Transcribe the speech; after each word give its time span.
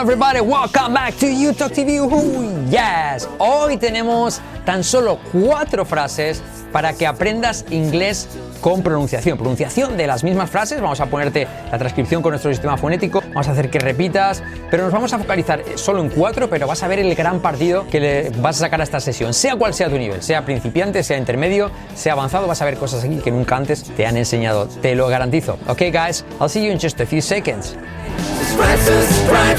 Everybody, 0.00 0.40
welcome 0.40 0.94
back 0.94 1.14
to 1.18 1.26
YouTube 1.26 1.74
TV. 1.74 2.00
Ooh, 2.00 2.70
yes. 2.70 3.28
Hoy 3.38 3.76
tenemos 3.76 4.40
tan 4.64 4.82
solo 4.82 5.18
cuatro 5.30 5.84
frases 5.84 6.42
para 6.72 6.94
que 6.94 7.06
aprendas 7.06 7.66
inglés 7.68 8.26
con 8.62 8.82
pronunciación. 8.82 9.36
Pronunciación 9.36 9.98
de 9.98 10.06
las 10.06 10.24
mismas 10.24 10.48
frases. 10.48 10.80
Vamos 10.80 11.00
a 11.00 11.06
ponerte 11.06 11.46
la 11.70 11.76
transcripción 11.76 12.22
con 12.22 12.30
nuestro 12.30 12.50
sistema 12.50 12.78
fonético. 12.78 13.22
Vamos 13.28 13.48
a 13.48 13.52
hacer 13.52 13.68
que 13.68 13.78
repitas. 13.78 14.42
Pero 14.70 14.84
nos 14.84 14.92
vamos 14.92 15.12
a 15.12 15.18
focalizar 15.18 15.62
solo 15.74 16.00
en 16.00 16.08
cuatro, 16.08 16.48
pero 16.48 16.66
vas 16.66 16.82
a 16.82 16.88
ver 16.88 17.00
el 17.00 17.14
gran 17.14 17.40
partido 17.40 17.86
que 17.86 18.00
le 18.00 18.30
vas 18.38 18.56
a 18.56 18.60
sacar 18.60 18.80
a 18.80 18.84
esta 18.84 19.00
sesión. 19.00 19.34
Sea 19.34 19.56
cual 19.56 19.74
sea 19.74 19.90
tu 19.90 19.98
nivel, 19.98 20.22
sea 20.22 20.46
principiante, 20.46 21.02
sea 21.02 21.18
intermedio, 21.18 21.70
sea 21.94 22.14
avanzado, 22.14 22.46
vas 22.46 22.62
a 22.62 22.64
ver 22.64 22.78
cosas 22.78 23.04
aquí 23.04 23.16
que 23.16 23.30
nunca 23.30 23.54
antes 23.56 23.84
te 23.84 24.06
han 24.06 24.16
enseñado. 24.16 24.66
Te 24.66 24.94
lo 24.94 25.08
garantizo. 25.08 25.58
Ok, 25.68 25.82
guys, 25.92 26.24
I'll 26.40 26.48
see 26.48 26.64
you 26.64 26.72
in 26.72 26.80
just 26.80 26.98
a 27.02 27.06
few 27.06 27.20
seconds. 27.20 27.76
Subscribe, 28.20 29.58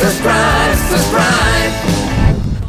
subscribe, 0.00 0.76
subscribe. 0.90 1.98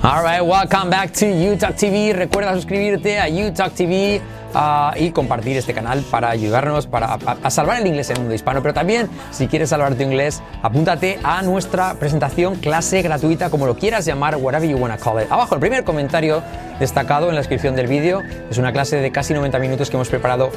Alright, 0.02 0.45
welcome 0.45 0.90
back 0.90 1.12
to 1.13 1.26
UTalk 1.26 1.76
TV. 1.76 2.13
Recuerda 2.13 2.54
suscribirte 2.54 3.20
a 3.20 3.27
UTalk 3.27 3.73
TV 3.73 4.22
ah, 4.53 4.94
y 4.98 5.12
compartir 5.12 5.58
este 5.58 5.73
canal 5.73 6.03
para 6.09 6.30
ayudarnos 6.30 6.88
para, 6.88 7.16
a, 7.16 7.38
a 7.44 7.50
salvar 7.50 7.81
el 7.81 7.88
inglés 7.88 8.09
en 8.09 8.16
el 8.16 8.22
mundo 8.22 8.36
hispano. 8.36 8.62
Pero 8.62 8.73
también, 8.73 9.09
si 9.31 9.48
quieres 9.48 9.70
salvar 9.70 9.95
tu 9.95 10.03
inglés, 10.03 10.41
apúntate 10.64 11.20
a 11.22 11.41
nuestra 11.41 11.95
presentación, 11.95 12.55
clase 12.55 13.02
gratuita, 13.02 13.50
como 13.50 13.66
lo 13.66 13.76
quieras 13.76 14.05
llamar, 14.05 14.38
whatever 14.38 14.70
you 14.70 14.78
wanna 14.78 14.98
call 14.98 15.22
it. 15.22 15.30
Abajo, 15.30 15.55
el 15.55 15.62
primer 15.62 15.84
comentario 15.84 16.41
destacado 16.80 17.28
en 17.28 17.36
la 17.36 17.41
descripción 17.41 17.76
del 17.76 17.88
vídeo 17.88 18.23
es 18.50 18.58
una 18.58 18.72
clase 18.72 18.98
de 18.98 19.12
casi 19.12 19.34
90 19.34 19.59
minutos 19.59 19.89
que 19.89 19.98
hemos 19.98 20.08
preparado 20.08 20.52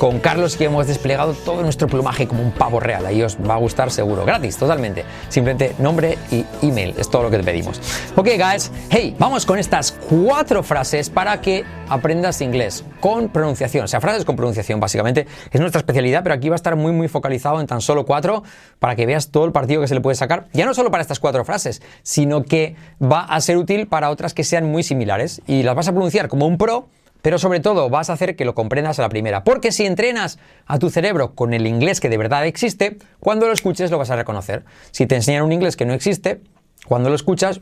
con 0.00 0.18
Carlos 0.18 0.56
que 0.56 0.64
hemos 0.64 0.86
desplegado 0.86 1.34
todo 1.34 1.60
nuestro 1.60 1.86
plumaje 1.86 2.26
como 2.26 2.42
un 2.42 2.52
pavo 2.52 2.80
real. 2.80 3.04
Ahí 3.04 3.22
os 3.22 3.36
va 3.36 3.52
a 3.52 3.58
gustar 3.58 3.90
seguro. 3.90 4.24
Gratis, 4.24 4.56
totalmente. 4.56 5.04
Simplemente 5.28 5.74
nombre 5.78 6.16
y 6.30 6.46
email. 6.62 6.94
Es 6.96 7.10
todo 7.10 7.24
lo 7.24 7.30
que 7.30 7.36
te 7.36 7.44
pedimos. 7.44 7.78
Ok, 8.16 8.28
guys. 8.38 8.72
Hey, 8.88 9.14
vamos 9.18 9.44
con 9.44 9.58
estas 9.58 9.92
cuatro 9.92 10.62
frases 10.62 11.10
para 11.10 11.42
que 11.42 11.66
aprendas 11.90 12.40
inglés 12.40 12.82
con 13.00 13.28
pronunciación. 13.28 13.84
O 13.84 13.88
sea, 13.88 14.00
frases 14.00 14.24
con 14.24 14.36
pronunciación, 14.36 14.80
básicamente. 14.80 15.26
Es 15.50 15.60
nuestra 15.60 15.80
especialidad, 15.80 16.22
pero 16.22 16.34
aquí 16.34 16.48
va 16.48 16.54
a 16.54 16.56
estar 16.56 16.76
muy, 16.76 16.92
muy 16.92 17.08
focalizado 17.08 17.60
en 17.60 17.66
tan 17.66 17.82
solo 17.82 18.06
cuatro 18.06 18.42
para 18.78 18.96
que 18.96 19.04
veas 19.04 19.30
todo 19.30 19.44
el 19.44 19.52
partido 19.52 19.82
que 19.82 19.88
se 19.88 19.94
le 19.94 20.00
puede 20.00 20.14
sacar. 20.14 20.46
Ya 20.54 20.64
no 20.64 20.72
solo 20.72 20.90
para 20.90 21.02
estas 21.02 21.20
cuatro 21.20 21.44
frases, 21.44 21.82
sino 22.02 22.42
que 22.42 22.74
va 23.02 23.20
a 23.20 23.38
ser 23.42 23.58
útil 23.58 23.86
para 23.86 24.08
otras 24.08 24.32
que 24.32 24.44
sean 24.44 24.64
muy 24.64 24.82
similares. 24.82 25.42
Y 25.46 25.62
las 25.62 25.74
vas 25.74 25.88
a 25.88 25.92
pronunciar 25.92 26.28
como 26.28 26.46
un 26.46 26.56
pro 26.56 26.88
pero 27.22 27.38
sobre 27.38 27.60
todo 27.60 27.88
vas 27.90 28.10
a 28.10 28.14
hacer 28.14 28.36
que 28.36 28.44
lo 28.44 28.54
comprendas 28.54 28.98
a 28.98 29.02
la 29.02 29.08
primera. 29.08 29.44
Porque 29.44 29.72
si 29.72 29.86
entrenas 29.86 30.38
a 30.66 30.78
tu 30.78 30.90
cerebro 30.90 31.34
con 31.34 31.54
el 31.54 31.66
inglés 31.66 32.00
que 32.00 32.08
de 32.08 32.16
verdad 32.16 32.46
existe, 32.46 32.98
cuando 33.18 33.46
lo 33.46 33.52
escuches 33.52 33.90
lo 33.90 33.98
vas 33.98 34.10
a 34.10 34.16
reconocer. 34.16 34.64
Si 34.90 35.06
te 35.06 35.16
enseñan 35.16 35.44
un 35.44 35.52
inglés 35.52 35.76
que 35.76 35.86
no 35.86 35.92
existe, 35.92 36.40
cuando 36.86 37.08
lo 37.08 37.14
escuchas, 37.14 37.60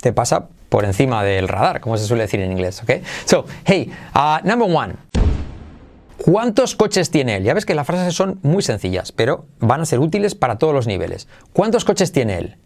te 0.00 0.12
pasa 0.12 0.48
por 0.68 0.84
encima 0.84 1.22
del 1.22 1.48
radar, 1.48 1.80
como 1.80 1.96
se 1.96 2.06
suele 2.06 2.24
decir 2.24 2.40
en 2.40 2.52
inglés. 2.52 2.82
¿ok? 2.82 2.90
So, 3.24 3.44
hey, 3.64 3.92
uh, 4.14 4.46
number 4.46 4.68
one. 4.74 4.94
¿Cuántos 6.18 6.76
coches 6.76 7.10
tiene 7.10 7.36
él? 7.36 7.44
Ya 7.44 7.52
ves 7.52 7.66
que 7.66 7.74
las 7.74 7.86
frases 7.86 8.14
son 8.14 8.38
muy 8.42 8.62
sencillas, 8.62 9.10
pero 9.10 9.46
van 9.58 9.80
a 9.80 9.86
ser 9.86 9.98
útiles 9.98 10.36
para 10.36 10.56
todos 10.56 10.72
los 10.72 10.86
niveles. 10.86 11.26
¿Cuántos 11.52 11.84
coches 11.84 12.12
tiene 12.12 12.38
él? 12.38 12.56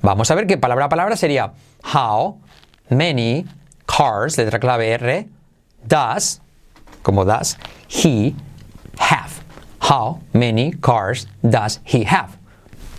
Vamos 0.00 0.30
a 0.30 0.34
ver 0.34 0.46
que 0.46 0.56
palabra 0.58 0.84
a 0.84 0.88
palabra 0.88 1.16
sería 1.16 1.52
how 1.92 2.40
many 2.88 3.44
cars, 3.86 4.38
letra 4.38 4.60
clave 4.60 4.92
R, 4.92 5.28
does, 5.86 6.40
como 7.02 7.24
does, 7.24 7.56
he 7.88 8.34
have? 8.98 9.42
How 9.80 10.20
many 10.32 10.72
cars 10.72 11.26
does 11.42 11.80
he 11.84 12.04
have? 12.04 12.38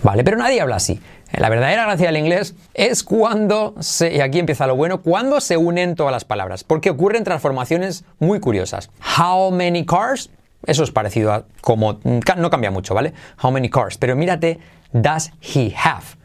¿Vale? 0.04 0.24
Pero 0.24 0.38
nadie 0.38 0.62
habla 0.62 0.78
así. 0.78 1.00
La 1.34 1.48
verdadera 1.48 1.86
gracia 1.86 2.08
del 2.08 2.18
inglés 2.18 2.56
es 2.74 3.04
cuando 3.04 3.76
se, 3.80 4.14
y 4.14 4.20
aquí 4.20 4.40
empieza 4.40 4.68
lo 4.68 4.76
bueno, 4.76 5.02
cuando 5.02 5.40
se 5.40 5.56
unen 5.56 5.96
todas 5.96 6.12
las 6.12 6.26
palabras, 6.26 6.64
porque 6.66 6.90
ocurren 6.90 7.24
transformaciones 7.24 8.04
muy 8.20 8.40
curiosas. 8.42 8.90
How 9.18 9.50
many 9.52 9.86
cars? 9.86 10.30
Eso 10.66 10.84
es 10.84 10.92
parecido 10.92 11.32
a 11.32 11.46
como, 11.62 12.00
no 12.04 12.50
cambia 12.50 12.70
mucho, 12.70 12.94
¿vale? 12.94 13.14
How 13.42 13.52
many 13.52 13.70
cars? 13.70 13.98
Pero 13.98 14.16
mírate, 14.16 14.60
does 14.92 15.32
he 15.42 15.74
have? 15.74 16.18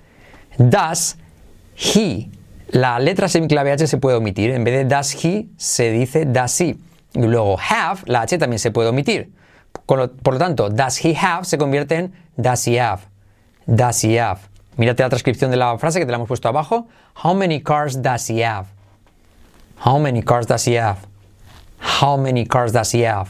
Does 0.58 1.16
he 1.76 2.28
la 2.68 2.98
letra 2.98 3.28
semiclave 3.28 3.72
H 3.72 3.86
se 3.86 3.98
puede 3.98 4.16
omitir. 4.16 4.50
En 4.50 4.64
vez 4.64 4.74
de 4.74 4.84
does 4.84 5.24
he, 5.24 5.48
se 5.56 5.90
dice 5.90 6.24
does 6.24 6.60
he. 6.60 6.76
Y 7.14 7.22
luego 7.22 7.56
have, 7.58 8.02
la 8.06 8.22
H 8.22 8.38
también 8.38 8.58
se 8.58 8.70
puede 8.70 8.88
omitir. 8.88 9.30
Por 9.86 9.98
lo, 9.98 10.38
tanto, 10.38 10.68
does 10.68 11.04
he 11.04 11.14
have 11.14 11.44
se 11.44 11.58
convierte 11.58 11.96
en 11.96 12.12
does 12.36 12.66
he 12.66 12.80
have. 12.80 13.02
Does 13.66 14.04
he 14.04 14.20
have. 14.20 14.40
Mírate 14.76 15.02
la 15.02 15.08
transcripción 15.08 15.50
de 15.50 15.56
la 15.56 15.78
frase 15.78 15.98
que 15.98 16.06
te 16.06 16.10
la 16.10 16.16
hemos 16.16 16.28
puesto 16.28 16.48
abajo. 16.48 16.88
How 17.24 17.34
many 17.34 17.60
cars 17.62 18.02
does 18.02 18.28
he 18.28 18.44
have? 18.44 18.66
How 19.84 19.98
many 19.98 20.22
cars 20.22 20.46
does 20.46 20.66
he 20.66 20.78
have? 20.78 20.98
How 22.00 22.16
many 22.16 22.46
cars 22.46 22.72
does 22.72 22.92
he 22.92 23.06
have? 23.06 23.28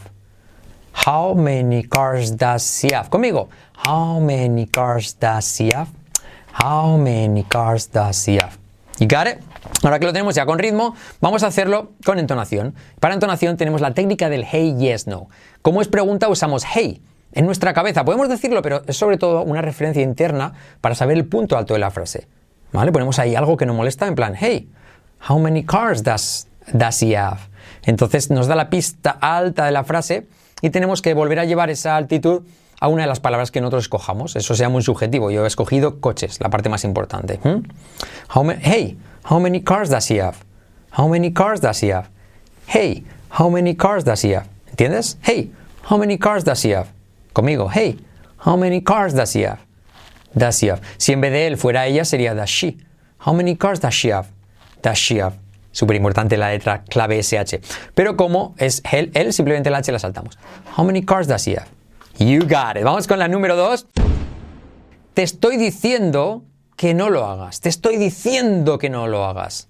How 1.06 1.34
many 1.34 1.82
cars 1.84 2.36
does 2.36 2.80
he 2.82 2.94
have? 2.94 3.10
Conmigo. 3.10 3.48
How 3.84 4.18
many 4.18 4.66
cars 4.66 5.14
does 5.14 5.56
he 5.58 5.70
have? 5.72 5.88
How 6.53 6.97
many 6.97 7.44
cars 7.44 7.86
does 7.86 8.24
he 8.24 8.36
have? 8.36 8.58
You 8.99 9.07
got? 9.09 9.39
Ahora 9.83 9.99
que 9.99 10.07
lo 10.07 10.12
tenemos 10.12 10.34
ya 10.34 10.47
con 10.47 10.59
ritmo, 10.59 10.95
vamos 11.21 11.43
a 11.43 11.49
hacerlo 11.49 11.93
con 12.05 12.19
entonación. 12.19 12.75
Para 12.99 13.15
entonación 13.15 13.57
tenemos 13.57 13.81
la 13.81 13.93
técnica 13.93 14.29
del 14.29 14.45
hey, 14.45 14.75
yes, 14.79 15.07
no. 15.07 15.29
Como 15.61 15.83
es 15.83 15.89
pregunta, 15.89 16.29
usamos 16.29 16.65
hey 16.65 17.03
en 17.33 17.45
nuestra 17.45 17.75
cabeza. 17.75 18.05
Podemos 18.05 18.29
decirlo, 18.29 18.62
pero 18.62 18.83
es 18.87 18.97
sobre 18.97 19.19
todo 19.19 19.43
una 19.43 19.61
referencia 19.61 20.03
interna 20.03 20.55
para 20.81 20.95
saber 20.95 21.17
el 21.17 21.27
punto 21.27 21.59
alto 21.59 21.75
de 21.75 21.81
la 21.81 21.91
frase. 21.91 22.27
¿Vale? 22.73 22.91
Ponemos 22.91 23.19
ahí 23.19 23.34
algo 23.34 23.57
que 23.57 23.67
nos 23.67 23.77
molesta 23.77 24.07
en 24.07 24.15
plan, 24.15 24.34
hey, 24.39 24.69
how 25.28 25.39
many 25.39 25.65
cars 25.65 26.03
does, 26.03 26.49
does 26.73 27.03
he 27.03 27.17
have? 27.17 27.41
Entonces 27.84 28.31
nos 28.31 28.47
da 28.47 28.57
la 28.57 28.71
pista 28.71 29.11
alta 29.11 29.67
de 29.67 29.73
la 29.73 29.84
frase 29.84 30.27
y 30.63 30.71
tenemos 30.71 31.03
que 31.03 31.15
volver 31.15 31.39
a 31.39 31.45
llevar 31.45 31.71
esa 31.71 31.97
altitud 31.97 32.43
a 32.81 32.88
una 32.88 33.03
de 33.03 33.09
las 33.09 33.20
palabras 33.20 33.50
que 33.50 33.60
nosotros 33.60 33.84
escojamos. 33.84 34.37
Eso 34.37 34.54
sea 34.54 34.69
muy 34.69 34.82
subjetivo. 34.82 35.31
Yo 35.31 35.44
he 35.44 35.47
escogido 35.47 36.00
coches, 36.00 36.41
la 36.41 36.50
parte 36.50 36.69
más 36.69 36.84
importante. 36.84 37.41
hey, 38.62 38.98
how 39.31 39.41
many 39.41 39.62
cars 39.62 39.91
does 39.91 40.10
he 40.10 40.20
have? 40.20 40.37
How 40.97 41.09
many 41.09 41.32
cars 41.32 41.60
does 41.60 41.82
he 41.82 41.92
have? 41.92 42.09
Hey, 42.66 43.04
how 43.38 43.50
many 43.50 43.75
cars 43.75 44.04
does 44.04 44.25
he 44.25 44.34
have? 44.34 44.47
¿Entiendes? 44.70 45.19
Hey, 45.22 45.53
how 45.88 45.98
many 45.98 46.19
cars 46.19 46.44
does 46.44 46.65
he 46.65 46.75
have? 46.75 46.88
Conmigo, 47.32 47.69
hey, 47.72 47.98
how 48.38 48.56
many 48.56 48.81
cars 48.81 49.15
does 49.15 49.34
he 49.34 49.44
have? 49.44 49.59
Does 50.34 50.62
he 50.62 50.70
have? 50.70 50.81
Si 50.98 51.12
en 51.12 51.20
vez 51.20 51.32
de 51.32 51.47
él 51.47 51.56
fuera 51.56 51.86
ella, 51.86 52.04
sería 52.04 52.34
does 52.34 52.50
she. 52.50 52.76
How 53.19 53.32
many 53.32 53.56
cars 53.56 53.81
does 53.81 53.94
she 53.94 54.10
have? 54.10 54.28
Does 54.82 54.98
she 54.98 55.20
have? 55.20 55.34
Súper 55.72 55.97
importante 55.97 56.38
la 56.38 56.50
letra 56.50 56.84
clave 56.84 57.22
SH. 57.22 57.60
Pero 57.94 58.16
como 58.16 58.54
es 58.56 58.82
él, 58.91 59.10
él, 59.12 59.34
simplemente 59.34 59.69
la 59.69 59.78
H 59.78 59.92
la 59.92 59.98
saltamos. 59.98 60.38
How 60.76 60.84
many 60.84 61.03
cars 61.03 61.26
does 61.26 61.47
he 61.47 61.56
have? 61.56 61.69
You 62.19 62.41
got 62.41 62.77
it. 62.77 62.84
Vamos 62.84 63.06
con 63.06 63.19
la 63.19 63.28
número 63.28 63.56
dos. 63.56 63.87
Te 65.15 65.22
estoy 65.22 65.56
diciendo 65.56 66.44
que 66.77 66.94
no 66.94 67.10
lo 67.10 67.27
hagas. 67.27 67.60
Te 67.60 67.69
estoy 67.69 67.97
diciendo 67.97 68.78
que 68.78 68.91
no 68.91 69.06
lo 69.06 69.25
hagas. 69.25 69.69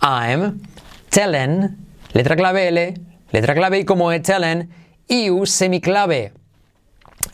I'm 0.00 0.60
telling, 1.10 1.76
letra 2.12 2.36
clave 2.36 2.68
L, 2.68 2.94
letra 3.32 3.54
clave 3.54 3.78
I 3.80 3.84
como 3.84 4.12
es 4.12 4.22
telling, 4.22 4.68
you 5.08 5.46
semiclave 5.46 6.32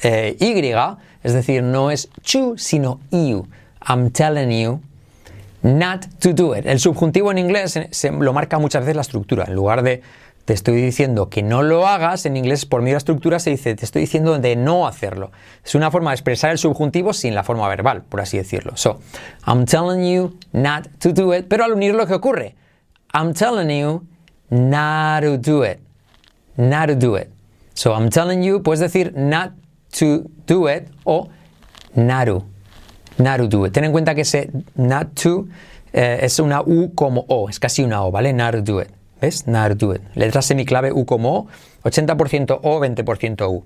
eh, 0.03 0.37
Y, 0.39 0.73
es 1.23 1.33
decir, 1.33 1.63
no 1.63 1.91
es 1.91 2.09
you, 2.25 2.57
sino 2.57 3.01
you. 3.11 3.47
I'm 3.87 4.11
telling 4.11 4.51
you 4.51 4.81
not 5.63 6.07
to 6.21 6.33
do 6.33 6.57
it. 6.57 6.67
El 6.67 6.81
subjuntivo 6.81 7.31
en 7.31 7.39
inglés 7.39 7.79
se, 7.91 8.11
lo 8.11 8.33
marca 8.33 8.59
muchas 8.59 8.83
veces 8.83 8.97
la 8.97 9.03
estructura. 9.03 9.45
En 9.47 9.55
lugar 9.55 9.83
de 9.83 10.03
te 10.45 10.55
estoy 10.55 10.81
diciendo 10.83 11.29
que 11.29 11.43
no 11.43 11.63
lo 11.63 11.87
hagas, 11.87 12.27
en 12.27 12.37
inglés 12.37 12.67
por 12.67 12.83
medio 12.83 12.97
estructura 12.97 13.39
se 13.39 13.51
dice 13.51 13.75
te 13.75 13.85
estoy 13.85 14.03
diciendo 14.03 14.39
de 14.39 14.57
no 14.57 14.87
hacerlo. 14.87 15.31
Es 15.65 15.75
una 15.75 15.91
forma 15.91 16.11
de 16.11 16.17
expresar 16.17 16.51
el 16.51 16.59
subjuntivo 16.59 17.13
sin 17.13 17.35
la 17.35 17.45
forma 17.45 17.69
verbal, 17.69 18.03
por 18.03 18.21
así 18.21 18.39
decirlo. 18.39 18.77
So, 18.77 19.01
I'm 19.47 19.65
telling 19.67 20.05
you 20.05 20.37
not 20.53 20.89
to 20.99 21.13
do 21.13 21.35
it, 21.35 21.47
pero 21.49 21.65
al 21.65 21.73
unir 21.73 21.95
lo 21.95 22.07
que 22.07 22.15
ocurre, 22.15 22.57
I'm 23.15 23.35
telling 23.35 23.69
you 23.69 24.05
not 24.51 25.23
to 25.23 25.39
do 25.39 25.65
it. 25.65 25.79
Not 26.57 26.89
to 26.89 26.97
do 26.97 27.17
it. 27.17 27.29
So, 27.75 27.95
I'm 27.95 28.11
telling 28.11 28.43
you, 28.43 28.63
puedes 28.63 28.81
decir 28.81 29.13
not 29.15 29.53
to 29.99 30.29
do 30.47 30.69
it 30.69 30.89
o 31.05 31.31
not 31.95 32.27
to. 32.27 32.45
Not 33.19 33.39
to 33.39 33.47
do 33.47 33.67
it. 33.67 33.73
Ten 33.73 33.85
en 33.85 33.93
cuenta 33.93 34.15
que 34.15 34.23
ese 34.23 34.51
not 34.75 35.15
to 35.15 35.47
eh, 35.93 36.21
es 36.23 36.39
una 36.41 36.63
U 36.63 36.93
como 36.95 37.25
O, 37.29 37.49
es 37.49 37.61
casi 37.61 37.83
una 37.85 38.03
O, 38.03 38.11
¿vale? 38.11 38.33
Not 38.33 38.53
to 38.53 38.63
do 38.63 38.81
it. 38.81 38.89
¿Ves? 39.23 39.47
Not. 39.47 39.81
Letra 40.15 40.43
semiclave 40.43 40.93
U 40.93 41.07
como 41.07 41.39
O, 41.39 41.49
80% 41.85 42.59
O, 42.63 42.81
20% 42.81 43.49
U. 43.49 43.65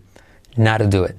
Not 0.56 0.82
do 0.82 1.06
it. 1.06 1.16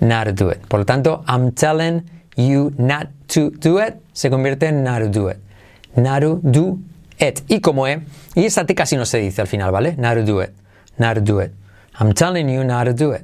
Not 0.00 0.28
do 0.28 0.50
it. 0.50 0.58
Por 0.66 0.80
lo 0.80 0.86
tanto, 0.86 1.22
I'm 1.28 1.52
telling 1.52 2.02
you 2.36 2.72
not 2.78 3.08
to 3.28 3.50
do 3.50 3.78
it 3.78 3.94
se 4.12 4.30
convierte 4.30 4.66
en 4.66 4.82
not 4.82 5.02
do 5.12 5.30
it. 5.30 5.36
Not 5.94 6.22
do 6.42 6.78
it. 7.20 7.42
Y 7.48 7.60
como 7.60 7.86
E, 7.86 8.00
y 8.34 8.46
esa 8.46 8.64
T 8.64 8.74
casi 8.74 8.96
no 8.96 9.04
se 9.04 9.18
dice 9.18 9.42
al 9.42 9.46
final, 9.46 9.70
¿vale? 9.70 9.94
Not 9.96 10.16
do 10.24 10.42
it. 10.42 10.50
Not 10.96 11.18
do 11.18 11.42
it. 11.42 11.52
I'm 12.00 12.12
telling 12.14 12.48
you 12.48 12.64
not 12.64 12.86
to 12.86 12.94
do 12.94 13.14
it. 13.14 13.22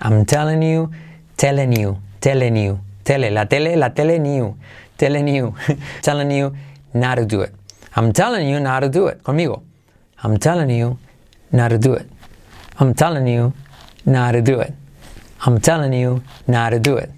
I'm 0.00 0.24
telling 0.24 0.62
you, 0.62 0.90
telling 1.36 1.72
you, 1.78 1.98
telling 2.20 2.56
you, 2.56 2.80
Tele, 3.02 3.30
la 3.30 3.46
tele, 3.46 3.76
la 3.76 3.90
tele 3.90 4.18
new. 4.18 4.56
Telling 4.96 5.26
you, 5.26 5.52
telling 6.00 6.30
you 6.30 6.52
not 6.94 7.16
to 7.16 7.26
do 7.26 7.40
it. 7.40 7.52
I'm 7.96 8.12
telling 8.12 8.48
you 8.48 8.60
not 8.60 8.80
to 8.80 8.88
do 8.88 9.08
it. 9.08 9.20
Conmigo. 9.24 9.62
I'm 10.22 10.38
telling 10.38 10.70
you 10.70 10.98
not 11.50 11.70
to 11.70 11.78
do 11.78 11.94
it. 11.94 12.06
I'm 12.78 12.94
telling 12.94 13.26
you 13.26 13.52
not 14.04 14.32
to 14.32 14.42
do 14.42 14.60
it. 14.60 14.72
I'm 15.44 15.60
telling 15.60 15.92
you 15.92 16.22
not 16.46 16.70
to 16.70 16.78
do 16.78 16.96
it. 16.96 17.10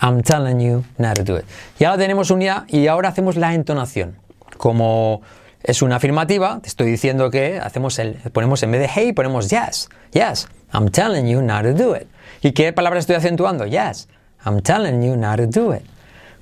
I'm 0.00 0.22
telling 0.22 0.60
you 0.60 0.84
not 0.98 1.16
to 1.16 1.24
do 1.24 1.36
it. 1.36 1.44
Y 1.78 1.84
ahora 1.84 1.98
tenemos 1.98 2.30
unidad 2.30 2.64
y 2.68 2.86
ahora 2.86 3.10
hacemos 3.10 3.36
la 3.36 3.54
entonación. 3.54 4.16
Como 4.56 5.22
es 5.62 5.82
una 5.82 5.96
afirmativa, 5.96 6.60
te 6.62 6.68
estoy 6.68 6.90
diciendo 6.90 7.30
que 7.30 7.58
hacemos 7.58 7.98
el, 7.98 8.14
ponemos 8.32 8.62
en 8.62 8.72
vez 8.72 8.80
de 8.80 8.88
hey, 8.88 9.12
ponemos 9.12 9.50
yes. 9.50 9.88
Yes, 10.12 10.48
I'm 10.72 10.90
telling 10.90 11.26
you 11.26 11.42
not 11.42 11.64
to 11.64 11.72
do 11.74 11.94
it. 11.94 12.06
¿Y 12.42 12.52
qué 12.52 12.72
palabra 12.72 12.98
estoy 12.98 13.16
acentuando? 13.16 13.66
Yes, 13.66 14.08
I'm 14.44 14.60
telling 14.62 15.02
you 15.02 15.16
not 15.16 15.38
to 15.38 15.46
do 15.46 15.74
it. 15.74 15.82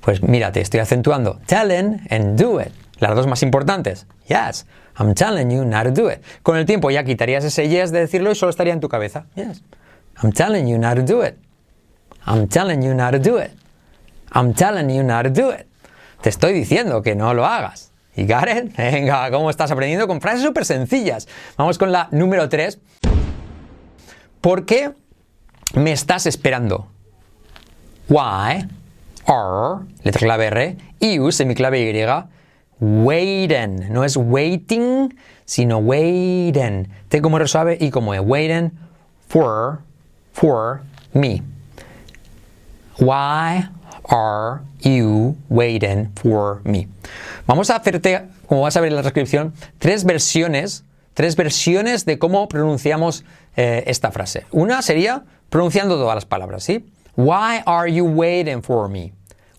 Pues 0.01 0.21
mírate, 0.21 0.61
estoy 0.61 0.79
acentuando 0.79 1.39
telling 1.47 2.01
and 2.09 2.39
do 2.39 2.59
it. 2.59 2.71
Las 2.99 3.15
dos 3.15 3.27
más 3.27 3.43
importantes. 3.43 4.07
Yes, 4.27 4.65
I'm 4.97 5.13
telling 5.13 5.49
you 5.49 5.65
not 5.65 5.83
to 5.83 5.91
do 5.91 6.09
it. 6.09 6.23
Con 6.43 6.57
el 6.57 6.65
tiempo 6.65 6.89
ya 6.91 7.03
quitarías 7.03 7.43
ese 7.43 7.67
yes 7.67 7.91
de 7.91 7.99
decirlo 7.99 8.31
y 8.31 8.35
solo 8.35 8.49
estaría 8.49 8.73
en 8.73 8.79
tu 8.79 8.89
cabeza. 8.89 9.25
Yes, 9.35 9.61
I'm 10.21 10.31
telling 10.31 10.67
you 10.67 10.77
not 10.77 10.95
to 10.95 11.03
do 11.03 11.25
it. 11.25 11.35
I'm 12.25 12.47
telling 12.47 12.81
you 12.81 12.93
not 12.93 13.11
to 13.11 13.19
do 13.19 13.37
it. 13.37 13.51
I'm 14.31 14.53
telling 14.53 14.89
you 14.89 15.03
not 15.03 15.23
to 15.23 15.29
do 15.29 15.51
it. 15.51 15.67
Te 16.21 16.29
estoy 16.29 16.53
diciendo 16.53 17.01
que 17.01 17.15
no 17.15 17.33
lo 17.33 17.45
hagas. 17.45 17.91
¿Y 18.15 18.25
Karen? 18.25 18.73
Venga, 18.77 19.29
¿cómo 19.29 19.49
estás 19.49 19.71
aprendiendo 19.71 20.07
con 20.07 20.21
frases 20.21 20.43
súper 20.43 20.65
sencillas? 20.65 21.27
Vamos 21.57 21.77
con 21.77 21.91
la 21.91 22.07
número 22.11 22.49
3. 22.49 22.79
¿Por 24.41 24.65
qué 24.65 24.91
me 25.75 25.91
estás 25.91 26.25
esperando? 26.25 26.87
Why 28.07 28.67
are, 29.25 29.85
letra 30.03 30.19
clave 30.19 30.45
R, 30.47 30.77
you, 31.01 31.31
semiclave 31.31 31.81
Y, 31.81 32.03
waiting. 32.79 33.91
No 33.91 34.03
es 34.03 34.17
waiting, 34.17 35.13
sino 35.45 35.79
waiting. 35.79 36.87
T 37.09 37.21
como 37.21 37.37
R 37.37 37.47
suave 37.47 37.77
y 37.79 37.89
como 37.89 38.13
E. 38.13 38.19
Waiting 38.19 38.71
for, 39.27 39.79
for 40.33 40.81
me. 41.13 41.41
Why 42.97 43.67
are 44.09 44.61
you 44.79 45.35
waiting 45.49 46.11
for 46.15 46.61
me? 46.63 46.87
Vamos 47.47 47.69
a 47.69 47.77
hacerte, 47.77 48.27
como 48.47 48.61
vas 48.61 48.77
a 48.77 48.81
ver 48.81 48.89
en 48.89 48.95
la 48.95 49.01
transcripción, 49.01 49.53
tres 49.79 50.05
versiones, 50.05 50.83
tres 51.13 51.35
versiones 51.35 52.05
de 52.05 52.17
cómo 52.17 52.47
pronunciamos 52.47 53.23
eh, 53.55 53.83
esta 53.87 54.11
frase. 54.11 54.45
Una 54.51 54.81
sería 54.81 55.23
pronunciando 55.49 55.95
todas 55.95 56.15
las 56.15 56.25
palabras, 56.25 56.63
¿sí? 56.63 56.85
Why 57.15 57.61
are 57.65 57.91
you 57.91 58.05
waiting 58.05 58.61
for 58.61 58.89
me? 58.89 59.13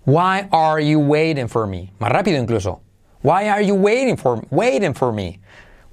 Why 0.05 0.47
are 0.51 0.81
you 0.81 1.01
waiting 1.01 1.49
for 1.49 1.67
me? 1.67 1.93
Más 1.99 2.11
rápido 2.11 2.39
incluso. 2.39 2.81
Why 3.23 3.49
are 3.49 3.63
you 3.63 3.75
waiting 3.75 4.17
for, 4.17 4.43
waiting 4.51 4.95
for 4.95 5.13
me? 5.13 5.41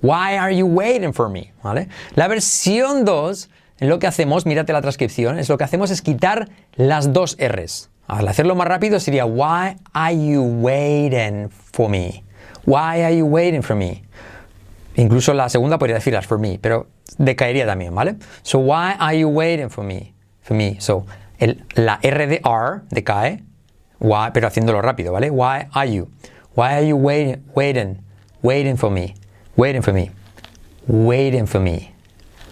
Why 0.02 0.38
are 0.38 0.52
you 0.52 0.66
waiting 0.66 1.14
for 1.14 1.30
me? 1.30 1.54
¿Vale? 1.64 1.88
La 2.16 2.28
versión 2.28 3.06
2, 3.06 3.50
lo 3.80 4.00
que 4.00 4.08
hacemos, 4.08 4.46
mírate 4.46 4.74
la 4.74 4.82
transcripción, 4.82 5.40
es 5.40 5.50
lo 5.50 5.58
que 5.58 5.64
hacemos 5.64 5.92
es 5.92 6.02
quitar 6.02 6.50
las 6.76 7.14
dos 7.14 7.38
R's. 7.40 7.90
Al 8.08 8.28
hacerlo 8.28 8.56
más 8.56 8.68
rápido 8.68 9.00
sería 9.00 9.26
Why 9.26 9.78
are 9.94 10.16
you 10.16 10.44
waiting 10.44 11.50
for 11.50 11.90
me? 11.90 12.24
Why 12.66 13.02
are 13.04 13.16
you 13.16 13.26
waiting 13.26 13.62
for 13.64 13.76
me? 13.76 14.04
Incluso 14.96 15.34
la 15.34 15.50
segunda 15.50 15.78
podría 15.78 15.96
decirlas 15.96 16.28
for 16.28 16.38
me, 16.38 16.60
pero 16.62 16.88
decaería 17.18 17.66
también, 17.66 17.96
¿vale? 17.96 18.16
So 18.44 18.60
why 18.60 18.96
are 19.00 19.18
you 19.18 19.30
waiting 19.30 19.70
for 19.70 19.84
me? 19.84 20.14
For 20.42 20.56
me. 20.56 20.78
So 20.80 21.06
la 21.76 22.00
R 22.02 22.28
de 22.28 22.42
R 22.44 22.82
decae, 22.90 23.44
why, 24.00 24.32
pero 24.34 24.48
haciéndolo 24.48 24.82
rápido, 24.82 25.14
¿vale? 25.14 25.30
Why 25.30 25.68
are 25.72 25.92
you? 25.92 26.10
Why 26.56 26.78
are 26.78 26.86
you 26.86 26.96
waiting, 26.96 27.44
waiting, 27.56 28.04
waiting 28.44 28.78
for 28.78 28.92
me? 28.92 29.16
Waiting 29.56 29.82
for 29.82 29.92
me. 29.92 30.12
Waiting 30.88 31.48
for 31.48 31.60
me. 31.60 31.92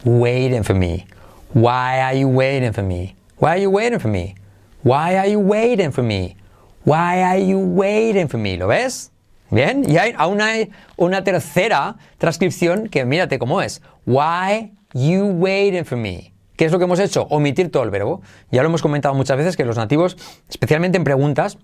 Waiting 0.03 0.63
for 0.63 0.73
me. 0.73 1.05
Why 1.53 2.01
are 2.01 2.15
you 2.15 2.27
waiting 2.27 2.73
for 2.73 2.81
me? 2.81 3.15
Why 3.37 3.51
are 3.51 3.61
you 3.61 3.69
waiting 3.69 3.99
for 3.99 4.07
me? 4.07 4.35
Why 4.81 5.17
are 5.17 5.27
you 5.27 5.39
waiting 5.39 5.91
for 5.91 6.01
me? 6.01 6.35
Why 6.83 7.21
are 7.21 7.37
you 7.37 7.59
waiting 7.59 8.27
for 8.27 8.39
me? 8.39 8.57
¿Lo 8.57 8.67
ves? 8.67 9.11
Bien, 9.51 9.83
y 9.87 9.97
hay, 9.97 10.13
aún 10.17 10.41
hay 10.41 10.71
una 10.97 11.23
tercera 11.23 11.97
transcripción 12.17 12.87
que 12.87 13.05
mírate 13.05 13.37
cómo 13.37 13.61
es. 13.61 13.83
Why 14.07 14.71
you 14.93 15.25
waiting 15.25 15.85
for 15.85 15.97
me? 15.97 16.33
¿Qué 16.55 16.65
es 16.65 16.71
lo 16.71 16.79
que 16.79 16.85
hemos 16.85 16.99
hecho? 16.99 17.27
Omitir 17.29 17.69
todo 17.69 17.83
el 17.83 17.91
verbo. 17.91 18.21
Ya 18.49 18.63
lo 18.63 18.69
hemos 18.69 18.81
comentado 18.81 19.13
muchas 19.13 19.37
veces 19.37 19.57
que 19.57 19.65
los 19.65 19.77
nativos, 19.77 20.17
especialmente 20.49 20.97
en 20.97 21.03
preguntas, 21.03 21.59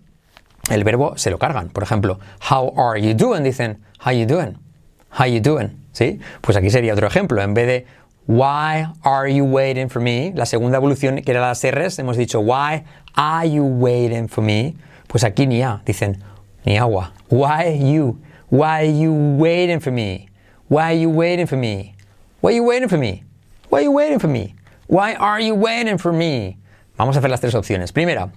el 0.69 0.83
verbo 0.83 1.17
se 1.17 1.31
lo 1.31 1.37
cargan. 1.37 1.69
Por 1.69 1.83
ejemplo, 1.83 2.19
how 2.49 2.73
are 2.77 3.01
you 3.01 3.13
doing? 3.13 3.43
Dicen, 3.43 3.79
how 4.05 4.11
you 4.11 4.25
doing? 4.25 4.57
How 5.09 5.25
you 5.25 5.39
doing? 5.39 5.77
¿Sí? 5.93 6.19
Pues 6.41 6.57
aquí 6.57 6.69
sería 6.69 6.93
otro 6.93 7.07
ejemplo. 7.07 7.41
En 7.41 7.53
vez 7.53 7.67
de 7.67 7.85
why 8.27 8.85
are 9.03 9.27
you 9.33 9.45
waiting 9.45 9.89
for 9.89 10.01
me? 10.01 10.33
La 10.35 10.45
segunda 10.45 10.77
evolución, 10.77 11.23
que 11.23 11.31
era 11.31 11.41
las 11.41 11.63
R's, 11.63 11.97
hemos 11.99 12.17
dicho 12.17 12.39
why 12.41 12.83
are 13.15 13.49
you 13.49 13.63
waiting 13.63 14.27
for 14.27 14.43
me? 14.43 14.75
Pues 15.07 15.23
aquí 15.23 15.47
ni 15.47 15.63
a, 15.63 15.81
dicen 15.85 16.21
ni 16.65 16.77
agua. 16.77 17.13
Why 17.29 17.79
you? 17.79 18.19
Why 18.49 18.83
you 18.83 19.13
waiting 19.37 19.79
for 19.79 19.91
me? 19.91 20.29
Why 20.69 20.91
are 20.91 20.99
you 20.99 21.09
waiting 21.09 21.47
for 21.47 21.57
me? 21.57 21.95
Why 22.41 22.51
are 22.51 22.55
you 22.55 22.63
waiting 22.63 22.87
for 22.87 22.97
me? 22.97 23.23
Why 23.69 23.79
are 23.79 23.83
you 23.83 23.91
waiting 23.91 24.19
for 24.19 24.27
me? 24.27 24.55
Why 24.87 25.15
are 25.15 25.39
you 25.39 25.55
waiting 25.55 25.97
for 25.97 26.13
me? 26.13 26.57
Vamos 26.97 27.15
a 27.15 27.19
hacer 27.19 27.29
las 27.29 27.41
tres 27.41 27.55
opciones. 27.55 27.91
Primera, 27.91 28.29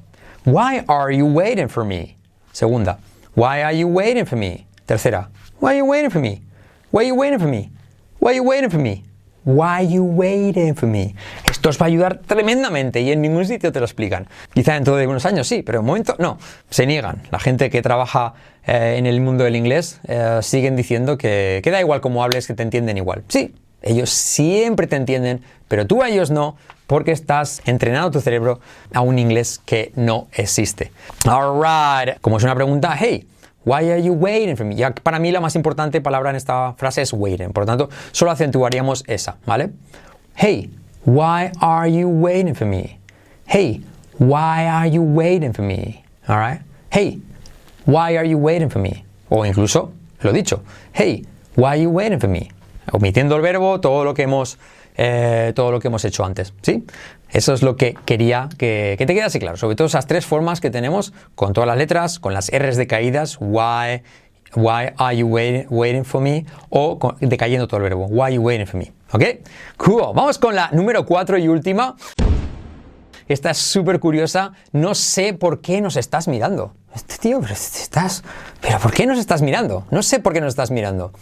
why 0.44 0.84
are 0.88 1.10
you 1.10 1.26
waiting 1.26 1.68
for 1.68 1.84
me? 1.84 2.16
Segunda, 2.52 2.98
why 3.34 3.62
are 3.62 3.76
you 3.76 3.88
waiting 3.88 4.26
for 4.26 4.36
me? 4.36 4.66
Tercera, 4.86 5.28
why 5.60 5.72
are 5.72 5.78
you 5.78 5.84
waiting 5.84 6.10
for 6.10 6.20
me? 6.20 6.42
Why 6.90 7.04
are 7.04 7.08
you 7.08 7.14
waiting 7.14 7.38
for 7.38 7.48
me? 7.48 7.70
Why 8.18 8.32
are 8.32 8.36
you 8.36 8.42
waiting 8.42 8.70
for 8.70 8.80
me? 8.80 9.04
Why 9.44 9.84
are 9.84 9.88
you 9.88 10.04
waiting 10.04 10.74
for 10.74 10.88
me? 10.88 11.14
Esto 11.48 11.70
os 11.70 11.78
va 11.78 11.86
a 11.86 11.88
ayudar 11.88 12.18
tremendamente 12.26 13.00
y 13.00 13.10
en 13.10 13.22
ningún 13.22 13.46
sitio 13.46 13.72
te 13.72 13.78
lo 13.78 13.86
explican. 13.86 14.26
Quizá 14.52 14.74
dentro 14.74 14.96
de 14.96 15.06
unos 15.06 15.24
años 15.24 15.48
sí, 15.48 15.62
pero 15.62 15.78
en 15.78 15.80
un 15.80 15.86
momento 15.86 16.16
no. 16.18 16.38
Se 16.68 16.86
niegan. 16.86 17.22
La 17.30 17.38
gente 17.38 17.70
que 17.70 17.80
trabaja 17.80 18.34
eh, 18.66 18.96
en 18.98 19.06
el 19.06 19.20
mundo 19.20 19.44
del 19.44 19.56
inglés 19.56 20.00
eh, 20.06 20.40
siguen 20.42 20.76
diciendo 20.76 21.16
que, 21.16 21.60
que 21.64 21.70
da 21.70 21.80
igual 21.80 22.00
cómo 22.02 22.22
hables, 22.22 22.46
que 22.46 22.54
te 22.54 22.62
entienden 22.62 22.98
igual. 22.98 23.24
Sí, 23.28 23.54
ellos 23.82 24.10
siempre 24.10 24.86
te 24.86 24.96
entienden, 24.96 25.42
pero 25.68 25.86
tú 25.86 26.02
a 26.02 26.10
ellos 26.10 26.30
no, 26.30 26.56
porque 26.90 27.12
estás 27.12 27.62
entrenando 27.66 28.10
tu 28.10 28.20
cerebro 28.20 28.58
a 28.92 29.00
un 29.00 29.20
inglés 29.20 29.60
que 29.64 29.92
no 29.94 30.26
existe. 30.32 30.90
Alright, 31.24 32.20
como 32.20 32.38
es 32.38 32.42
una 32.42 32.56
pregunta, 32.56 32.96
hey, 32.98 33.28
why 33.64 33.88
are 33.92 34.02
you 34.02 34.12
waiting 34.12 34.56
for 34.56 34.66
me? 34.66 34.74
Ya 34.74 34.90
para 34.90 35.20
mí 35.20 35.30
la 35.30 35.38
más 35.40 35.54
importante 35.54 36.00
palabra 36.00 36.30
en 36.30 36.36
esta 36.36 36.72
frase 36.72 37.02
es 37.02 37.12
waiting, 37.12 37.52
por 37.52 37.62
lo 37.62 37.66
tanto, 37.66 37.90
solo 38.10 38.32
acentuaríamos 38.32 39.04
esa, 39.06 39.36
¿vale? 39.46 39.70
Hey, 40.34 40.68
why 41.04 41.52
are 41.60 41.88
you 41.88 42.08
waiting 42.08 42.56
for 42.56 42.66
me? 42.66 42.98
Hey, 43.46 43.84
why 44.18 44.66
are 44.66 44.90
you 44.90 45.00
waiting 45.00 45.52
for 45.52 45.64
me? 45.64 46.02
Alright? 46.28 46.60
Hey, 46.90 47.20
why 47.86 48.16
are 48.16 48.28
you 48.28 48.36
waiting 48.36 48.68
for 48.68 48.82
me? 48.82 49.04
O 49.28 49.44
incluso, 49.46 49.92
lo 50.22 50.32
dicho, 50.32 50.64
hey, 50.92 51.24
why 51.54 51.68
are 51.68 51.82
you 51.82 51.90
waiting 51.90 52.18
for 52.18 52.26
me? 52.28 52.50
Omitiendo 52.92 53.36
el 53.36 53.42
verbo, 53.42 53.80
todo 53.80 54.04
lo 54.04 54.14
que 54.14 54.22
hemos, 54.22 54.58
eh, 54.96 55.52
todo 55.54 55.70
lo 55.72 55.80
que 55.80 55.88
hemos 55.88 56.04
hecho 56.04 56.24
antes. 56.24 56.52
¿sí? 56.62 56.84
Eso 57.30 57.52
es 57.54 57.62
lo 57.62 57.76
que 57.76 57.94
quería 58.04 58.48
que, 58.58 58.96
que 58.98 59.06
te 59.06 59.14
quedase 59.14 59.38
claro. 59.38 59.56
Sobre 59.56 59.76
todo 59.76 59.86
esas 59.86 60.06
tres 60.06 60.26
formas 60.26 60.60
que 60.60 60.70
tenemos 60.70 61.12
con 61.34 61.52
todas 61.52 61.68
las 61.68 61.76
letras, 61.78 62.18
con 62.18 62.34
las 62.34 62.50
R's 62.50 62.76
decaídas, 62.76 63.38
why, 63.40 64.02
why 64.56 64.90
are 64.96 65.16
you 65.16 65.26
waiting, 65.26 66.04
for 66.04 66.20
me? 66.20 66.44
O 66.70 66.98
con- 66.98 67.16
decayendo 67.20 67.66
todo 67.68 67.78
el 67.78 67.84
verbo, 67.84 68.06
why 68.06 68.22
are 68.26 68.34
you 68.34 68.42
waiting 68.42 68.66
for 68.66 68.78
me? 68.80 68.92
¿Ok? 69.12 69.24
Cool. 69.76 70.12
Vamos 70.14 70.38
con 70.38 70.54
la 70.54 70.70
número 70.72 71.04
cuatro 71.06 71.38
y 71.38 71.48
última. 71.48 71.96
Esta 73.28 73.50
es 73.52 73.58
súper 73.58 74.00
curiosa. 74.00 74.52
No 74.72 74.94
sé 74.96 75.34
por 75.34 75.60
qué 75.60 75.80
nos 75.80 75.96
estás 75.96 76.26
mirando. 76.26 76.74
Este 76.94 77.16
tío, 77.18 77.40
pero 77.40 77.52
estás. 77.54 78.24
¿Pero 78.60 78.80
por 78.80 78.92
qué 78.92 79.06
nos 79.06 79.18
estás 79.20 79.40
mirando? 79.42 79.86
No 79.92 80.02
sé 80.02 80.18
por 80.18 80.32
qué 80.32 80.40
nos 80.40 80.48
estás 80.48 80.72
mirando. 80.72 81.12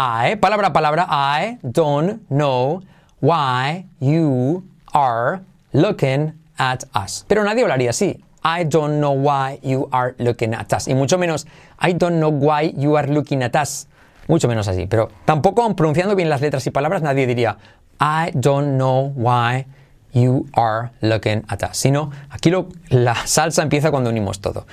I, 0.00 0.36
palabra 0.36 0.68
a 0.68 0.72
palabra, 0.72 1.06
I 1.10 1.58
don't 1.62 2.20
know 2.30 2.82
why 3.20 3.86
you 3.98 4.62
are 4.94 5.40
looking 5.72 6.34
at 6.56 6.84
us. 6.94 7.24
Pero 7.26 7.42
nadie 7.42 7.62
hablaría 7.64 7.90
así. 7.90 8.22
I 8.44 8.62
don't 8.64 9.00
know 9.00 9.10
why 9.12 9.58
you 9.62 9.88
are 9.90 10.14
looking 10.18 10.54
at 10.54 10.72
us. 10.72 10.86
Y 10.86 10.94
mucho 10.94 11.18
menos, 11.18 11.46
I 11.80 11.94
don't 11.94 12.20
know 12.20 12.30
why 12.30 12.72
you 12.76 12.96
are 12.96 13.08
looking 13.12 13.42
at 13.42 13.56
us. 13.56 13.88
Mucho 14.28 14.46
menos 14.46 14.68
así. 14.68 14.86
Pero 14.86 15.08
tampoco 15.24 15.74
pronunciando 15.74 16.14
bien 16.14 16.28
las 16.28 16.40
letras 16.40 16.64
y 16.66 16.70
palabras, 16.70 17.02
nadie 17.02 17.26
diría 17.26 17.56
I 18.00 18.30
don't 18.34 18.76
know 18.76 19.12
why 19.16 19.66
you 20.12 20.46
are 20.54 20.90
looking 21.00 21.42
at 21.48 21.62
us. 21.64 21.76
Sino, 21.76 22.12
aquí 22.30 22.50
lo- 22.50 22.68
la 22.90 23.16
salsa 23.26 23.62
empieza 23.62 23.90
cuando 23.90 24.10
unimos 24.10 24.40
todo. 24.40 24.64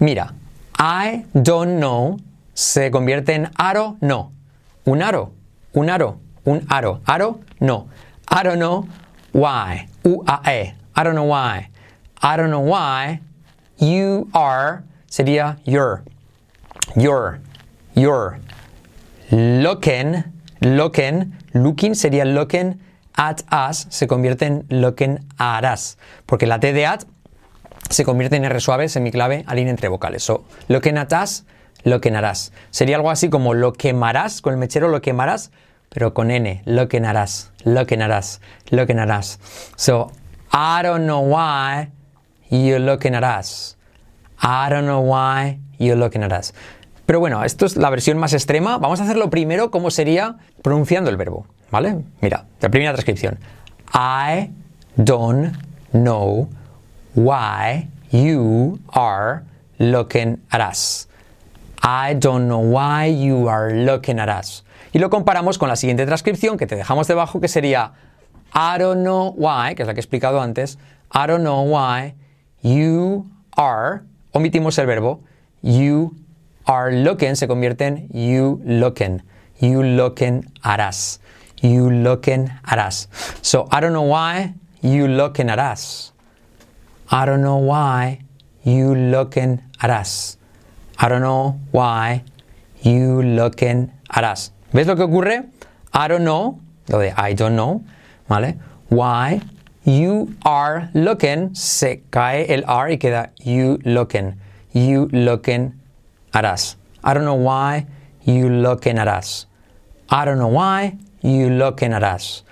Mira, 0.00 0.34
I 0.76 1.24
don't 1.34 1.76
know 1.78 2.18
se 2.52 2.90
convierte 2.90 3.34
en 3.34 3.48
aro, 3.56 3.96
no. 4.00 4.32
Un 4.86 5.02
aro, 5.02 5.32
un 5.74 5.90
aro, 5.90 6.20
un 6.44 6.64
aro. 6.68 7.00
Aro, 7.04 7.40
no. 7.60 7.88
I 8.28 8.42
don't 8.42 8.58
know 8.58 8.88
why. 9.32 9.88
U-A-E. 10.04 10.74
I 10.94 11.02
don't 11.04 11.14
know 11.14 11.24
why. 11.24 11.68
I 12.22 12.36
don't 12.36 12.50
know 12.50 12.60
why 12.60 13.20
You 13.78 14.28
are 14.32 14.84
sería 15.06 15.58
your. 15.64 16.02
Your. 16.96 17.40
Your. 17.94 18.38
Looking. 19.30 20.24
Looking. 20.62 21.34
Looking 21.52 21.94
sería 21.94 22.24
looking 22.24 22.80
at 23.16 23.42
us. 23.52 23.86
Se 23.90 24.06
convierte 24.06 24.46
en 24.46 24.66
looking 24.70 25.18
at 25.38 25.64
us. 25.64 25.98
Porque 26.24 26.46
la 26.46 26.58
T 26.58 26.72
de 26.72 26.86
at 26.86 27.04
se 27.90 28.04
convierte 28.04 28.36
en 28.36 28.44
R 28.44 28.60
suave, 28.60 28.88
semiclave, 28.88 29.44
línea 29.54 29.70
entre 29.70 29.88
vocales. 29.88 30.22
So, 30.22 30.44
looking 30.68 30.96
at 30.96 31.12
us, 31.12 31.44
at 31.86 32.30
us. 32.30 32.52
Sería 32.70 32.96
algo 32.96 33.10
así 33.10 33.30
como 33.30 33.54
lo 33.54 33.72
quemarás, 33.72 34.40
con 34.42 34.52
el 34.52 34.58
mechero 34.58 34.88
lo 34.88 35.00
quemarás, 35.00 35.50
pero 35.88 36.14
con 36.14 36.30
N. 36.30 36.62
Looking 36.66 37.04
at 37.04 37.16
us. 37.16 37.50
Looking 37.64 38.02
at 38.02 38.10
us. 39.10 39.38
So, 39.76 40.10
I 40.52 40.82
don't 40.82 41.06
know 41.06 41.20
why 41.20 41.90
you're 42.50 42.80
looking 42.80 43.14
at 43.14 43.24
us. 43.24 43.76
I 44.42 44.68
don't 44.68 44.86
know 44.86 45.00
why 45.00 45.58
you're 45.78 45.98
looking 45.98 46.22
at 46.22 46.32
us. 46.32 46.52
Pero 47.06 47.20
bueno, 47.20 47.44
esto 47.44 47.66
es 47.66 47.76
la 47.76 47.88
versión 47.90 48.18
más 48.18 48.32
extrema. 48.32 48.78
Vamos 48.78 49.00
a 49.00 49.04
hacerlo 49.04 49.30
primero 49.30 49.70
como 49.70 49.90
sería 49.90 50.36
pronunciando 50.62 51.08
el 51.08 51.16
verbo, 51.16 51.46
¿vale? 51.70 52.02
Mira, 52.20 52.46
la 52.60 52.68
primera 52.68 52.92
transcripción. 52.92 53.38
I 53.94 54.50
don't 54.96 55.56
know 55.92 56.48
why 57.14 57.88
you 58.10 58.80
are 58.92 59.44
looking 59.78 60.42
at 60.50 60.60
us. 60.60 61.05
I 61.88 62.14
don't 62.14 62.48
know 62.48 62.58
why 62.58 63.06
you 63.06 63.48
are 63.48 63.72
looking 63.72 64.18
at 64.18 64.28
us. 64.28 64.64
Y 64.92 64.98
lo 64.98 65.08
comparamos 65.08 65.56
con 65.56 65.68
la 65.68 65.76
siguiente 65.76 66.04
transcripción 66.04 66.56
que 66.56 66.66
te 66.66 66.74
dejamos 66.74 67.06
debajo, 67.06 67.40
que 67.40 67.46
sería 67.46 67.92
I 68.52 68.76
don't 68.78 69.02
know 69.02 69.32
why, 69.36 69.76
que 69.76 69.82
es 69.82 69.86
la 69.86 69.94
que 69.94 70.00
he 70.00 70.02
explicado 70.02 70.40
antes. 70.40 70.78
I 71.14 71.28
don't 71.28 71.44
know 71.44 71.62
why 71.62 72.14
you 72.60 73.30
are, 73.56 74.02
omitimos 74.32 74.76
el 74.80 74.86
verbo, 74.86 75.20
you 75.62 76.16
are 76.64 76.90
looking 76.90 77.36
se 77.36 77.46
convierte 77.46 77.86
en 77.86 78.08
you 78.08 78.60
looking. 78.64 79.22
You 79.60 79.84
looking 79.84 80.44
at 80.64 80.80
us. 80.80 81.20
You 81.62 81.88
looking 81.88 82.50
at 82.64 82.78
us. 82.78 83.06
So 83.42 83.68
I 83.70 83.80
don't 83.80 83.92
know 83.92 84.02
why 84.02 84.54
you 84.82 85.06
looking 85.06 85.48
at 85.48 85.60
us. 85.60 86.12
I 87.12 87.24
don't 87.24 87.42
know 87.42 87.58
why 87.58 88.24
you 88.64 88.94
looking 88.94 89.62
at 89.80 89.90
us. 89.90 90.36
I 90.98 91.08
don't 91.08 91.20
know 91.20 91.60
why 91.72 92.24
you 92.82 93.22
looking 93.22 93.92
at 94.10 94.24
us. 94.24 94.50
¿Ves 94.72 94.86
lo 94.86 94.96
que 94.96 95.04
ocurre? 95.04 95.50
I 95.92 96.08
don't 96.08 96.24
know, 96.24 96.60
lo 96.88 97.00
de 97.00 97.12
I 97.16 97.34
don't 97.34 97.54
know, 97.54 97.84
¿vale? 98.28 98.58
Why 98.88 99.40
you 99.84 100.34
are 100.44 100.90
looking, 100.94 101.54
se 101.54 102.02
cae 102.10 102.46
el 102.48 102.64
R 102.66 102.90
y 102.90 102.96
queda 102.96 103.30
you 103.38 103.78
looking. 103.84 104.40
You 104.72 105.08
looking 105.12 105.74
at 106.34 106.44
us. 106.44 106.76
I 107.02 107.14
don't 107.14 107.24
know 107.24 107.34
why 107.34 107.86
you 108.24 108.48
looking 108.48 108.98
at 108.98 109.08
us. 109.08 109.46
I 110.10 110.24
don't 110.24 110.38
know 110.38 110.48
why 110.48 110.96
you 111.22 111.50
looking 111.50 111.92
at 111.92 112.02
us. 112.02 112.42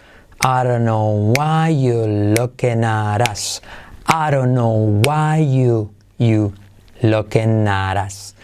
I 0.41 0.65
don't 0.65 0.85
know 0.85 1.33
why 1.37 1.69
you 1.69 2.05
looking 2.37 2.85
at 2.85 3.21
us. 3.29 3.61
I 4.07 4.31
don't 4.31 4.55
know 4.55 5.03
why 5.05 5.39
you, 5.39 5.95
you 6.19 6.55
looking 7.03 7.67
at 7.67 7.97
us. 7.97 8.35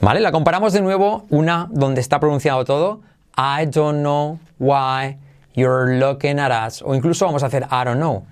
¿Vale? 0.00 0.20
La 0.20 0.32
comparamos 0.32 0.72
de 0.72 0.80
nuevo, 0.80 1.26
una 1.30 1.68
donde 1.70 2.00
está 2.00 2.20
pronunciado 2.20 2.64
todo. 2.64 3.00
I 3.36 3.66
don't 3.66 4.02
know 4.02 4.38
why 4.58 5.18
you're 5.54 5.98
looking 5.98 6.38
at 6.38 6.50
us. 6.50 6.82
O 6.82 6.94
incluso 6.94 7.26
vamos 7.26 7.42
a 7.42 7.46
hacer 7.46 7.66
I 7.70 7.84
don't 7.84 7.98
know. 7.98 8.24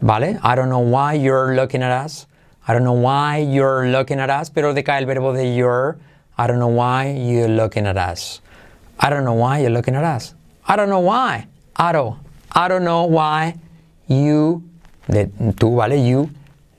¿Vale? 0.00 0.38
I 0.42 0.56
don't 0.56 0.68
know 0.68 0.80
why 0.80 1.14
you're 1.14 1.54
looking 1.54 1.82
at 1.82 2.04
us. 2.04 2.26
I 2.66 2.72
don't 2.72 2.84
know 2.84 2.92
why 2.92 3.38
you're 3.38 3.88
looking 3.88 4.18
at 4.20 4.30
us. 4.30 4.50
Pero 4.50 4.74
decae 4.74 4.98
el 4.98 5.06
verbo 5.06 5.32
de 5.32 5.54
you're. 5.54 5.98
I 6.36 6.46
don't 6.46 6.58
know 6.58 6.68
why 6.68 7.10
you're 7.10 7.48
looking 7.48 7.86
at 7.86 7.96
us. 7.96 8.40
I 8.98 9.10
don't 9.10 9.24
know 9.24 9.34
why 9.34 9.58
you're 9.58 9.70
looking 9.70 9.94
at 9.94 10.04
us. 10.04 10.34
I 10.66 10.76
don't 10.76 10.88
know 10.88 11.00
why. 11.00 11.46
I 11.76 11.92
don't. 11.92 12.18
I 12.52 12.68
don't 12.68 12.84
know 12.84 13.04
why 13.04 13.54
you 14.08 14.64
de 15.06 15.26
tú, 15.54 15.76
¿vale? 15.76 16.04
You 16.04 16.30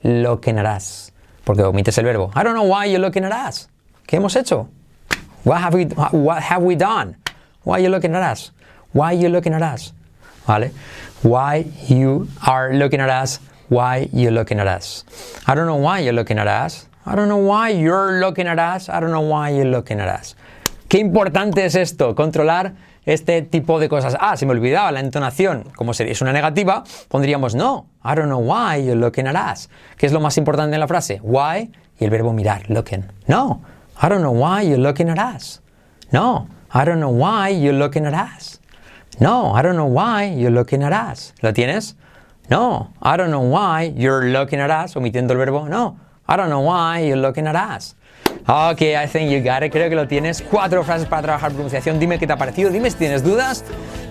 looking 0.04 0.58
at 0.58 0.66
us. 0.66 1.09
Porque 1.50 1.64
omites 1.64 1.98
el 1.98 2.04
verbo. 2.04 2.30
I 2.36 2.44
don't 2.44 2.54
know 2.54 2.62
why 2.62 2.84
you're 2.84 3.00
looking 3.00 3.24
at 3.24 3.32
us. 3.32 3.66
¿Qué 4.06 4.18
hemos 4.18 4.36
hecho? 4.36 4.68
What 5.42 5.60
have 5.60 5.74
we, 5.74 5.86
what 6.12 6.40
have 6.40 6.62
we 6.62 6.76
done? 6.76 7.16
Why 7.64 7.80
are 7.80 7.82
you 7.82 7.88
looking 7.88 8.14
at 8.14 8.22
us? 8.22 8.52
Why 8.92 9.14
are 9.14 9.18
you 9.20 9.28
looking 9.28 9.52
at 9.52 9.60
us? 9.60 9.92
¿Vale? 10.46 10.70
Why 11.22 11.64
you 11.88 12.28
are 12.46 12.72
looking 12.72 13.00
at 13.00 13.10
us? 13.10 13.40
Why 13.68 14.08
you 14.12 14.30
looking 14.30 14.60
at 14.60 14.68
us? 14.68 15.04
I 15.48 15.56
don't 15.56 15.66
know 15.66 15.74
why 15.74 15.98
you're 15.98 16.12
looking 16.12 16.38
at 16.38 16.46
us. 16.46 16.86
I 17.04 17.16
don't 17.16 17.26
know 17.26 17.38
why 17.38 17.70
you're 17.70 18.20
looking 18.20 18.46
at 18.46 18.60
us. 18.60 18.88
I 18.88 19.00
don't 19.00 19.10
know 19.10 19.20
why 19.20 19.50
you're 19.50 19.64
looking 19.64 19.98
at 19.98 20.06
us. 20.06 20.36
Qué 20.88 21.00
importante 21.00 21.64
es 21.64 21.74
esto, 21.74 22.14
controlar 22.14 22.74
este 23.04 23.42
tipo 23.42 23.78
de 23.80 23.88
cosas. 23.88 24.16
Ah, 24.20 24.36
se 24.36 24.46
me 24.46 24.52
olvidaba 24.52 24.92
la 24.92 25.00
entonación. 25.00 25.64
Como 25.76 25.92
es 25.92 26.20
una 26.20 26.32
negativa, 26.32 26.84
pondríamos 27.08 27.54
no. 27.54 27.86
I 28.04 28.14
don't 28.14 28.28
know 28.28 28.40
why 28.40 28.84
you're 28.84 29.00
looking 29.00 29.26
at 29.26 29.36
us. 29.36 29.68
¿Qué 29.96 30.06
es 30.06 30.12
lo 30.12 30.20
más 30.20 30.36
importante 30.38 30.74
en 30.74 30.80
la 30.80 30.88
frase? 30.88 31.20
Why 31.22 31.70
y 31.98 32.04
el 32.04 32.10
verbo 32.10 32.32
mirar, 32.32 32.68
looking. 32.68 33.04
No. 33.26 33.62
I 34.02 34.08
don't 34.08 34.22
know 34.22 34.32
why 34.32 34.62
you're 34.62 34.80
looking 34.80 35.08
at 35.10 35.18
us. 35.18 35.60
No. 36.12 36.48
I 36.72 36.84
don't 36.84 37.00
know 37.00 37.10
why 37.10 37.50
you're 37.50 37.76
looking 37.76 38.06
at 38.06 38.14
us. 38.14 38.60
No. 39.18 39.54
I 39.54 39.62
don't 39.62 39.76
know 39.76 39.86
why 39.86 40.24
you're 40.24 40.50
looking 40.50 40.82
at 40.82 40.92
us. 40.92 41.34
¿Lo 41.42 41.52
tienes? 41.52 41.94
No. 42.48 42.92
I 43.02 43.16
don't 43.16 43.30
know 43.30 43.42
why 43.42 43.92
you're 43.94 44.30
looking 44.30 44.60
at 44.60 44.70
us. 44.70 44.94
Omitiendo 44.96 45.32
el 45.32 45.38
verbo. 45.38 45.68
No. 45.68 45.98
I 46.26 46.36
don't 46.36 46.48
know 46.48 46.60
why 46.60 47.00
you're 47.00 47.20
looking 47.20 47.46
at 47.46 47.56
us. 47.56 47.94
Ok, 48.46 48.80
I 48.80 49.06
think 49.06 49.30
you 49.30 49.42
got 49.42 49.62
it. 49.62 49.72
Creo 49.72 49.88
que 49.88 49.96
lo 49.96 50.08
tienes. 50.08 50.42
Cuatro 50.42 50.82
frases 50.84 51.06
para 51.06 51.22
trabajar 51.22 51.52
pronunciación. 51.52 51.98
Dime 51.98 52.18
qué 52.18 52.26
te 52.26 52.32
ha 52.32 52.36
parecido. 52.36 52.70
Dime 52.70 52.90
si 52.90 52.96
tienes 52.96 53.22
dudas. 53.22 53.64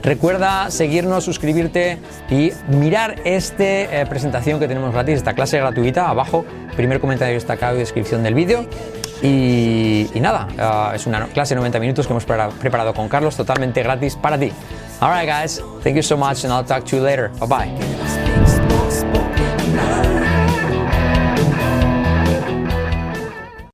Recuerda 0.04 0.72
seguirnos, 0.72 1.24
suscribirte 1.24 1.98
y 2.30 2.52
mirar 2.70 3.16
esta 3.26 3.64
eh, 3.64 4.06
presentación 4.08 4.60
que 4.60 4.68
tenemos 4.68 4.94
gratis, 4.94 5.18
esta 5.18 5.34
clase 5.34 5.58
gratuita. 5.58 6.10
Abajo, 6.10 6.46
primer 6.76 7.00
comentario 7.00 7.34
destacado 7.34 7.76
y 7.76 7.80
descripción 7.80 8.24
del 8.24 8.34
vídeo. 8.34 8.66
Y, 9.22 10.10
y 10.14 10.20
nada, 10.22 10.48
uh, 10.92 10.96
es 10.96 11.06
una 11.06 11.26
clase 11.28 11.54
de 11.54 11.58
90 11.58 11.80
minutos 11.80 12.08
que 12.08 12.14
hemos 12.14 12.24
preparado 12.24 12.94
con 12.94 13.10
Carlos 13.10 13.36
totalmente 13.36 13.84
gratis 13.84 14.16
para 14.16 14.38
ti. 14.38 14.52
Alright 15.02 15.28
guys, 15.28 15.62
thank 15.84 15.96
you 15.96 16.04
so 16.04 16.18
much 16.18 16.46
and 16.46 16.54
I'll 16.54 16.64
talk 16.64 16.86
to 16.86 16.98
you 16.98 17.04
later. 17.04 17.30
Bye 17.40 17.48
bye. 17.48 18.19